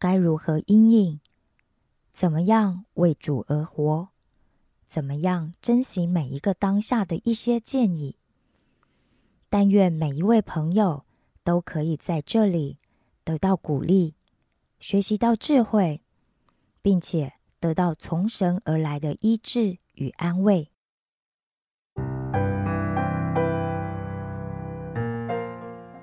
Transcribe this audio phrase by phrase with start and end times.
[0.00, 1.20] 该如何应应，
[2.10, 4.08] 怎么样为主而活，
[4.88, 8.16] 怎么样珍惜每一个当下的一些建议。
[9.48, 11.04] 但愿每一位朋友
[11.44, 12.78] 都可以在这里
[13.22, 14.14] 得到鼓励，
[14.80, 16.02] 学习到智慧，
[16.82, 19.78] 并且得到从神而来的医治。
[20.00, 20.70] 与安慰。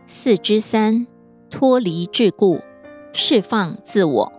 [0.06, 1.08] 四之三，
[1.50, 2.62] 脱离桎梏，
[3.20, 4.34] 释放自我。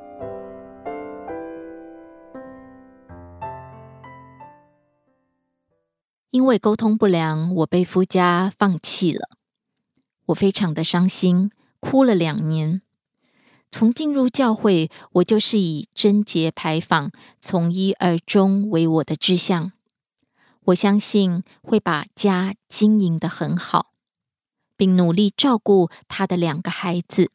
[6.31, 9.31] 因为沟通不良，我被夫家放弃了，
[10.27, 11.51] 我非常的伤心，
[11.81, 12.81] 哭了两年。
[13.69, 17.11] 从进入教会，我就是以贞洁牌坊、
[17.41, 19.73] 从一而终为我的志向。
[20.67, 23.87] 我相信会把家经营的很好，
[24.77, 27.33] 并努力照顾他的两个孩子，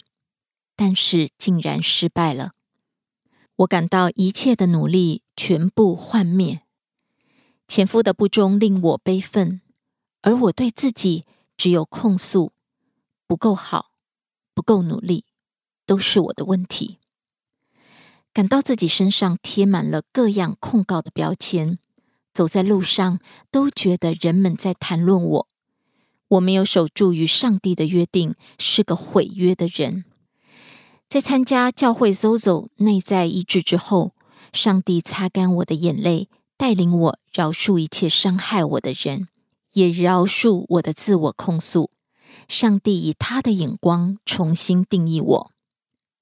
[0.75, 2.51] 但是竟然失败了。
[3.57, 6.61] 我感到一切的努力全部幻灭。
[7.67, 9.61] 前夫的不忠令我悲愤，
[10.22, 11.25] 而我对自己
[11.56, 12.51] 只有控诉：
[13.28, 13.91] 不够好，
[14.53, 15.25] 不够努力。
[15.85, 17.00] 都是我的问题，
[18.31, 21.78] 感到自己身上贴满了各样控告的标签，
[22.34, 23.19] 走在路上
[23.51, 25.47] 都觉得人们在谈论我。
[26.29, 30.05] 我没有守住与上帝的约定，是个毁约的人。
[31.13, 34.16] 在参加教会 Zozo 内在医治之后，
[34.51, 39.28] 上帝擦干我的眼泪，带领我饶恕一切伤害我的人，
[39.73, 41.91] 也饶恕我的自我控诉。
[42.47, 45.52] 上帝以他的眼光重新定义我。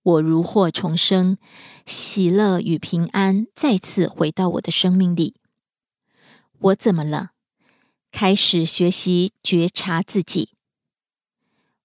[0.04, 1.38] 我如获重生，
[1.86, 5.36] 喜乐与平安再次回到我的生命里。
[6.60, 7.30] 我怎么了？
[8.12, 10.50] 开始学习觉察自己。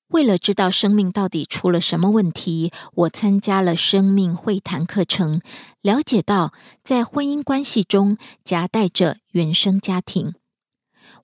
[0.09, 5.41] 为了知道生命到底出了什么问题，我参加了生命会谈课程，
[5.83, 6.53] 了解到
[6.83, 10.35] 在婚姻关系中夹带着原生家庭。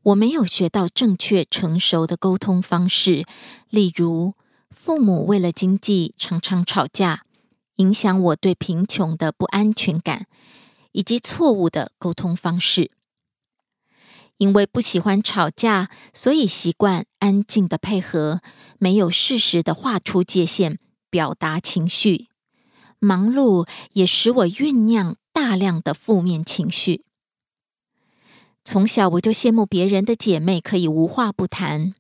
[0.03, 3.25] 我没有学到正确成熟的沟通方式，
[3.71, 4.35] 例如。
[4.75, 7.27] 父母为了经济常常吵架，
[7.77, 10.27] 影响我对贫穷的不安全感，
[10.93, 12.91] 以及错误的沟通方式。
[14.39, 18.41] 因为不喜欢吵架，所以习惯安静的配合，
[18.79, 20.79] 没有适时的画出界限，
[21.11, 22.29] 表达情绪。
[22.99, 27.05] 忙碌也使我酝酿大量的负面情绪。
[28.65, 31.95] 从小我就羡慕别人的姐妹可以无话不谈。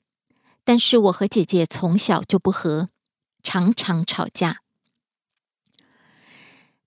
[0.64, 2.88] 但是我和姐姐从小就不和，
[3.42, 4.60] 常常吵架。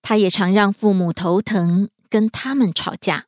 [0.00, 3.26] 他也常让父母头疼，跟他们吵架。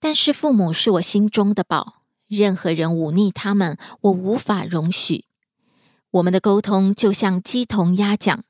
[0.00, 5.26] 但是父母是我心中的宝，任何人忤逆他们，我无法容许。
[6.10, 8.42] 我们的沟通就像鸡同鸭讲，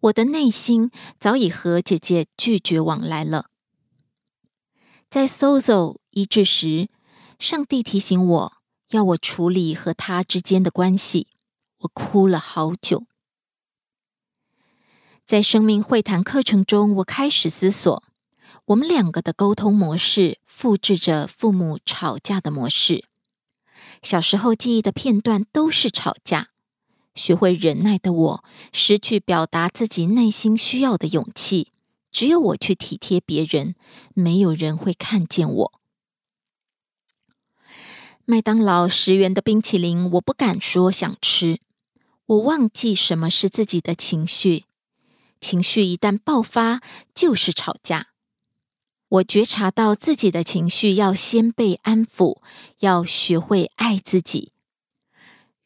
[0.00, 3.50] 我的内心早已和姐姐拒绝往来了。
[5.10, 6.88] 在 Sozo 医治时，
[7.38, 8.52] 上帝提醒我。
[8.90, 11.26] 要我处理和他之间的关系，
[11.78, 13.06] 我哭了好久。
[15.26, 18.04] 在生命会谈课程中，我开始思索，
[18.66, 23.04] 我们两个的沟通模式复制着父母吵架的模式。
[24.02, 26.48] 小时候记忆的片段都是吵架，
[27.14, 31.72] 学会忍耐的我，失去表达自己内心需要的勇气。
[32.10, 33.74] 只有我去体贴别人，
[34.14, 35.72] 没有人会看见我。
[38.24, 41.60] 麦当劳十元的冰淇淋，我不敢说想吃。
[42.24, 44.64] 我忘记什么是自己的情绪，
[45.38, 46.80] 情绪一旦爆发
[47.12, 48.13] 就是吵架。
[49.14, 52.40] 我觉察到自己的情绪要先被安抚，
[52.80, 54.52] 要学会爱自己。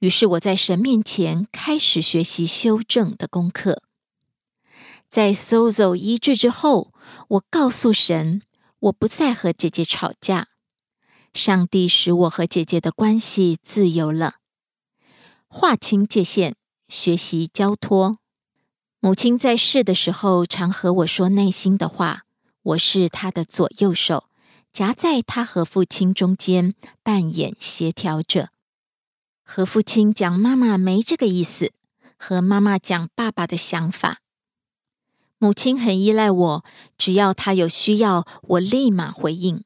[0.00, 3.83] 于是我在神面前开始学习修正的功课。
[5.09, 6.93] 在 Sozo 医治之后，
[7.29, 8.43] 我告诉神，
[8.81, 10.49] 我不再和姐姐吵架。
[11.33, 14.35] 上帝使我和姐姐的关系自由了，
[15.47, 16.55] 划清界限，
[16.89, 18.19] 学习交托。
[19.00, 22.25] 母亲在世的时候，常和我说内心的话。
[22.69, 24.25] 我是他的左右手，
[24.75, 28.50] 夹在他和父亲中间，扮演协调者。
[29.43, 31.73] 和父亲讲妈妈没这个意思，
[32.19, 34.20] 和妈妈讲爸爸的想法。
[35.38, 36.65] 母亲很依赖我，
[36.99, 39.64] 只要她有需要，我立马回应。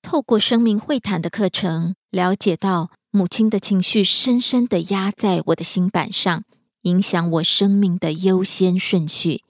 [0.00, 6.44] 透过生命会谈的课程，了解到母亲的情绪深深的压在我的心板上，
[6.82, 9.43] 影响我生命的优先顺序。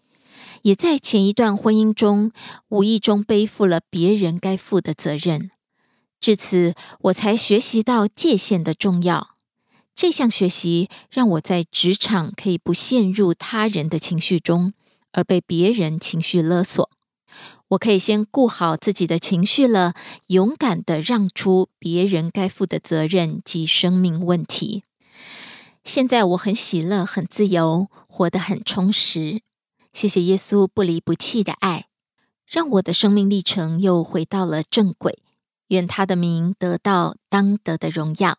[0.64, 2.32] 也在前一段婚姻中，
[2.68, 5.50] 无意中背负了别人该负的责任。
[6.20, 9.36] 至此，我才学习到界限的重要。
[9.94, 14.72] 这项学习让我在职场可以不陷入他人的情绪中。
[15.16, 16.90] 而被别人情绪勒索，
[17.68, 19.94] 我可以先顾好自己的情绪了，
[20.26, 24.82] 勇敢的让出别人该负的责任及生命问题。
[25.84, 29.42] 现在我很喜乐，很自由，活得很充实。
[29.94, 31.86] 谢谢耶稣不离不弃的爱，
[32.46, 35.20] 让我的生命历程又回到了正轨。
[35.68, 38.38] 愿他的名得到当得的荣耀。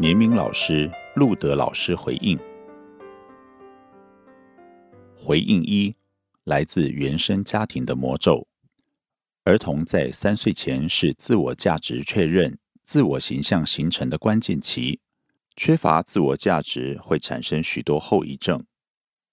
[0.00, 0.90] 年明老师。
[1.16, 2.38] 路德老师回应：
[5.18, 5.96] 回应一，
[6.44, 8.46] 来自原生家庭的魔咒。
[9.44, 15.00] 儿童在三岁前是自我价值确认、自我形象形成的关键期，
[15.56, 18.64] 缺乏自我价值会产生许多后遗症。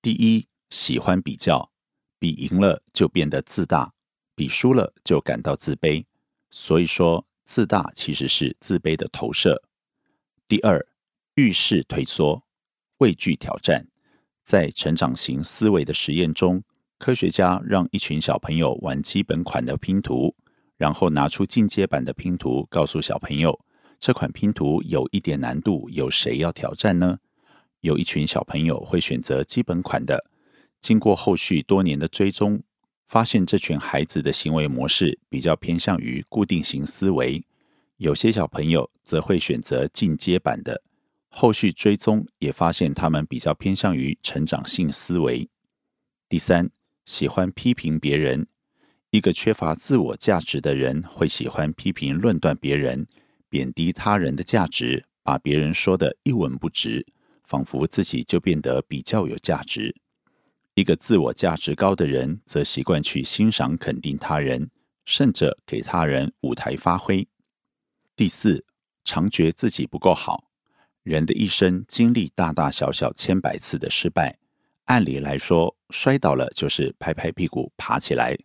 [0.01, 1.69] 第一，喜欢比较，
[2.17, 3.93] 比赢了就变得自大，
[4.33, 6.05] 比输了就感到自卑。
[6.49, 9.61] 所以说，自大其实是自卑的投射。
[10.47, 10.87] 第二。
[11.35, 12.43] 遇事退缩，
[12.99, 13.87] 畏惧挑战。
[14.43, 16.63] 在成长型思维的实验中，
[16.99, 20.35] 科学家让一群小朋友玩基本款的拼图，
[20.77, 23.59] 然后拿出进阶版的拼图，告诉小朋友
[23.99, 27.19] 这款拼图有一点难度，有谁要挑战呢？
[27.81, 30.29] 有一群小朋友会选择基本款的。
[30.79, 32.63] 经过后续多年的追踪，
[33.07, 37.45] 发现这群孩子的行为模式比较偏向于固定型思维，
[37.97, 40.81] 有些小朋友则会选择进阶版的。
[41.29, 45.49] 后续追踪也发现，他们比较偏向于成长性思维。
[46.29, 46.69] 第三，
[47.05, 48.47] 喜欢批评别人。
[49.09, 53.07] 一个缺乏自我价值的人会喜欢批评、论断别人，
[53.53, 57.05] 贬低他人的价值，把别人说的一文不值，
[57.43, 59.95] 仿佛自己就变得比较有价值。
[60.73, 64.71] 一个自我价值高的人，则习惯去欣赏、肯定他人，
[65.05, 67.27] 甚至给他人舞台发挥。
[68.15, 68.65] 第四，
[69.03, 70.45] 常觉自己不够好。
[71.03, 74.39] 人的一生经历大大小小千百次的失败，
[74.85, 78.35] 按理来说，摔倒了就是拍拍屁股爬起来，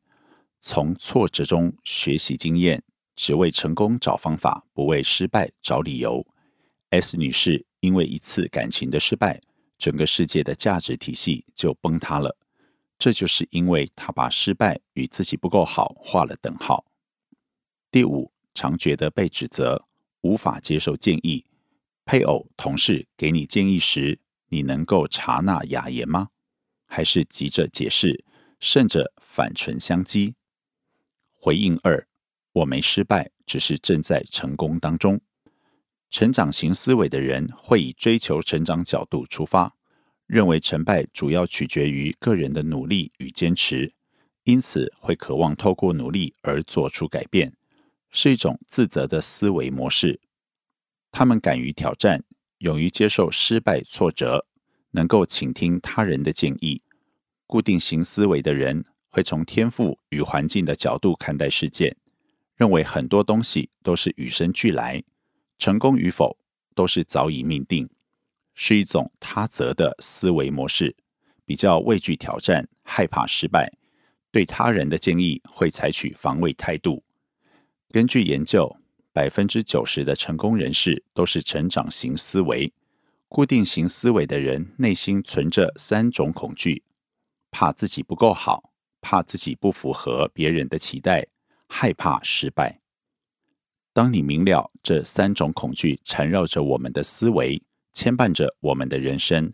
[0.60, 2.82] 从挫折中学习经验，
[3.18, 6.24] 只为成功找方法，不为失败找理由。
[6.90, 9.42] S 女士因为一次感情的失败，
[9.76, 12.38] 整个世界的价值体系就崩塌了。
[12.96, 16.84] 这就是因为她把失败与自己不够好画了等号。
[17.90, 19.84] 第五，常觉得被指责，
[20.20, 21.44] 无法接受建议。
[22.04, 26.28] 配偶、同事给你建议时，你能够察纳雅言吗？
[26.86, 28.24] 还是急着解释，
[28.60, 30.34] 甚至反唇相讥？
[31.34, 32.07] 回应二：
[32.58, 35.20] 我没失败，只是正在成功当中。
[36.10, 39.74] 成长型思维的人会以追求成长角度出发，
[40.26, 43.92] 认为成败主要取决于个人的努力与坚持，
[44.44, 47.52] 因此会渴望透过努力而做出改变，
[48.10, 50.20] 是一种自责的思维模式。
[51.12, 52.24] 他们敢于挑战，
[52.58, 54.46] 勇于接受失败挫折，
[54.92, 56.82] 能够倾听他人的建议。
[57.46, 61.96] 固定型思维的人会从天赋与环境的角度看待事件，
[62.58, 65.02] 认为很多东西都是与生俱来，
[65.56, 66.36] 成功与否
[66.74, 67.88] 都是早已命定，
[68.54, 70.94] 是一种他责的思维模式。
[71.46, 73.72] 比较畏惧挑战，害怕失败，
[74.30, 77.02] 对他人的建议会采取防卫态度。
[77.90, 78.76] 根据研究。
[79.10, 82.72] 百分之九十的成功人士都是成长型思维。
[83.26, 86.84] 固定型思维的人内心存着三种恐惧：
[87.50, 91.26] 怕自己不够好，怕自己不符合别人的期待，
[91.68, 92.80] 害怕失败。
[93.92, 99.52] 当你明了这三种恐惧缠绕着我们的思维，牵绊着我们的人生，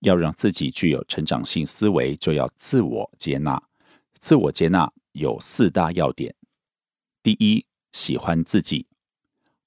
[0.00, 3.62] 要让自己具有成长性思维，就要自我接纳。
[4.18, 6.34] 自我接纳有四大要点：
[7.22, 8.86] 第一，喜欢自己。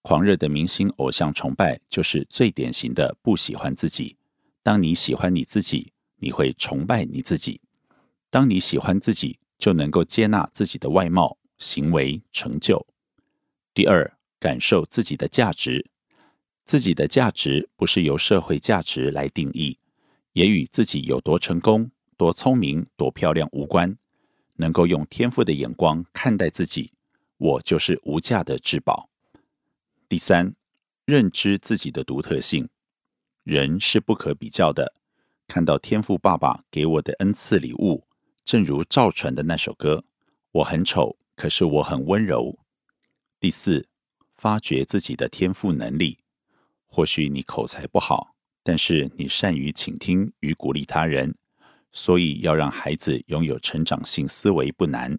[0.02, 4.16] 狂热的明星偶像崇拜就是最典型的不喜欢自己。
[4.62, 7.60] 当你喜欢你自己，你会崇拜你自己。
[8.30, 12.88] 当你喜欢自己，就能够接纳自己的外貌、行为、成就。
[13.74, 15.92] 第二，感受自己的价值。
[16.66, 19.78] 自己的价值不是由社会价值来定义，
[20.34, 23.98] 也与自己有多成功、多聪明、多漂亮无关。
[24.56, 26.92] 能够用天赋的眼光看待自己，
[27.38, 29.10] 我就是无价的至宝。
[30.08, 30.54] 第三，
[31.06, 32.70] 认知自己的独特性。
[33.44, 34.94] 人是不可比较的。
[35.48, 38.06] 看到天赋爸爸给我的恩赐礼物，
[38.46, 40.04] 正如赵传的那首歌
[40.52, 42.60] ：“我很丑，可是我很温柔。”
[43.40, 43.88] 第四，
[44.36, 46.18] 发掘自己的天赋能力。
[46.86, 51.34] 或许你口才不好，但是你善于倾听与鼓励他人，
[51.94, 55.18] 所以要让孩子拥有成长性思维不难。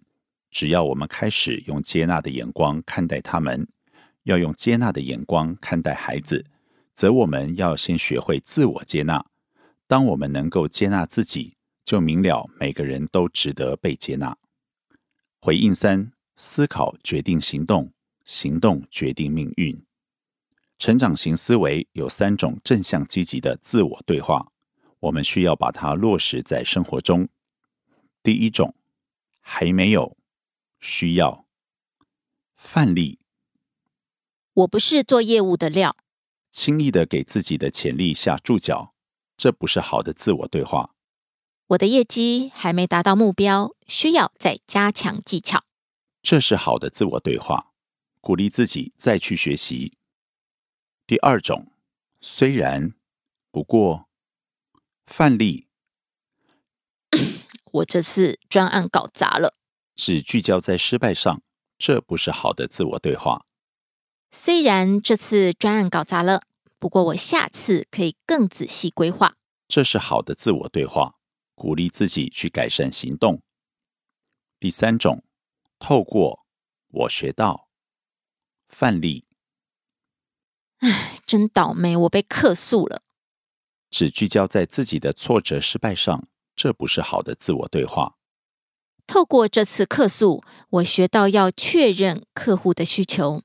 [0.51, 3.67] 只要我们开始用接纳的眼光看待他们。
[4.25, 6.45] 要用接纳的眼光看待孩子，
[6.93, 9.25] 则我们要先学会自我接纳。
[9.87, 14.37] 当我们能够接纳自己，就明了每个人都值得被接纳。
[15.43, 17.91] 回应三：思考决定行动，
[18.25, 19.83] 行动决定命运。
[20.77, 24.51] 成长型思维有三种正向积极的自我对话，
[24.99, 27.27] 我们需要把它落实在生活中。
[28.21, 28.75] 第一种，
[29.39, 30.15] 还没有
[30.79, 31.47] 需要
[32.55, 33.17] 范例。
[34.53, 35.97] 我不是做业务的料，
[36.51, 38.93] 轻易的给自己的潜力下注脚，
[39.35, 40.93] 这不是好的自我对话。
[41.71, 45.63] 我的业绩还没达到目标，需要再加强技巧，
[46.21, 47.71] 这是好的自我对话，
[48.19, 49.97] 鼓励自己再去学习。
[51.07, 51.71] 第二种，
[52.19, 52.93] 虽然
[53.51, 54.09] 不过
[55.05, 55.67] 范例，
[57.71, 59.55] 我这次专案搞砸了，
[59.95, 61.41] 只聚焦在失败上，
[61.77, 63.45] 这不是好的自我对话。
[64.29, 66.41] 虽然这次专案搞砸了，
[66.77, 69.35] 不过我下次可以更仔细规划。
[69.69, 71.15] 这是好的自我对话，
[71.61, 73.43] 鼓励自己去改善行动。
[74.59, 75.23] 第三种，
[75.77, 76.43] 透过
[76.87, 77.69] 我学到
[78.67, 79.27] 范例。
[80.79, 83.03] 唉，真倒霉，我被客诉了。
[83.91, 88.17] 只聚焦在自己的挫折失败上，这不是好的自我对话。
[89.05, 93.43] 透过这次客诉，我学到要确认客户的需求。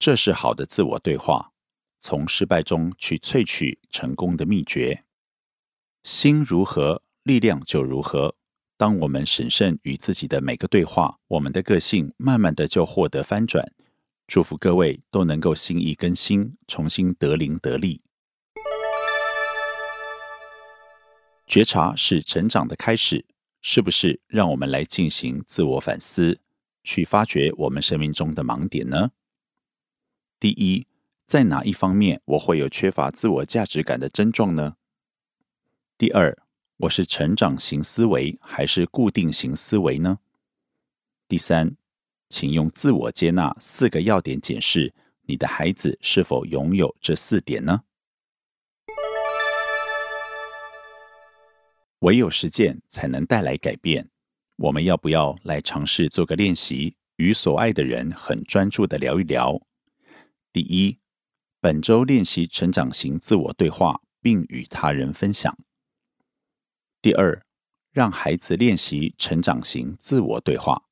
[0.00, 1.52] 这是好的自我对话，
[2.00, 5.04] 从失败中去萃取成功的秘诀。
[6.02, 8.36] 心如何，力量就如何。
[8.76, 13.72] 当我们审慎与自己的每个对话，我们的个性慢慢的就获得翻转。
[14.26, 18.02] 祝福各位都能够心意更新，重新得灵得力。
[21.46, 23.26] 觉察是成长的开始，
[23.60, 24.20] 是不是？
[24.26, 26.40] 让我们来进行自我反思，
[26.82, 29.12] 去发掘我们生命中的盲点呢？
[30.40, 30.86] 第一，
[31.26, 34.76] 在哪一方面我会有缺乏自我价值感的症状呢？
[35.96, 36.36] 第二，
[36.78, 40.18] 我是成长型思维还是固定型思维呢？
[41.28, 41.76] 第三，
[42.28, 47.82] 请用自我接纳四个要点检视你的孩子是否拥有这四点呢？
[52.00, 54.10] 唯有实践才能带来改变。
[54.56, 59.60] 我们要不要来尝试做个练习，与所爱的人很专注的聊一聊？
[60.52, 60.98] 第一，
[61.60, 65.56] 本周练习成长型自我对话，并与他人分享。
[67.04, 67.38] 第二，
[67.92, 70.82] 让孩子练习成长型自我对话。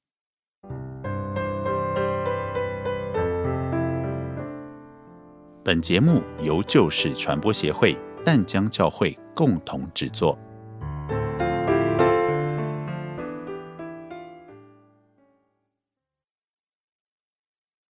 [5.64, 10.38] 本节目由旧事传播协会淡江教会共同制作。